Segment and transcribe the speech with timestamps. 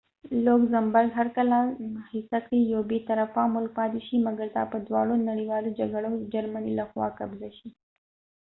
[0.45, 1.57] لوګزمبرګ هر کله
[2.11, 6.19] هڅه کړی یو بی طرفه ملک پاتی شی مګر دا په دواړو نړیوالو جګړو کی
[6.21, 7.67] د جرمنی له خوا قبضه شو